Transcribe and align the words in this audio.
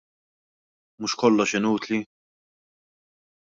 Mhux 0.99 1.13
kollox 1.19 1.51
inutli? 1.57 1.97